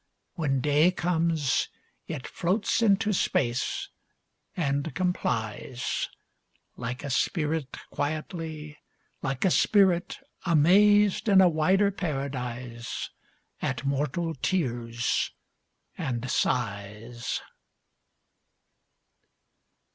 When 0.33 0.61
day 0.61 0.89
comes, 0.89 1.69
it 2.07 2.25
floats 2.27 2.81
into 2.81 3.13
space 3.13 3.89
and 4.57 4.95
com 4.95 5.13
plies; 5.13 6.09
Like 6.75 7.03
a 7.03 7.11
spirit 7.11 7.77
quietly, 7.91 8.79
Like 9.21 9.45
a 9.45 9.51
spirit, 9.51 10.17
amazed 10.43 11.29
in 11.29 11.39
a 11.39 11.47
wider 11.49 11.91
paradise 11.91 13.11
At 13.61 13.85
mortal 13.85 14.33
tears 14.33 15.29
and 15.99 16.27
sighs. 16.31 17.39